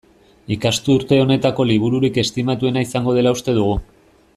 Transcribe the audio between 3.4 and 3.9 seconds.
uste dugu.